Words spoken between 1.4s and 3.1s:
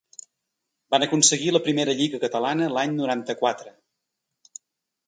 la primera Lliga catalana l'any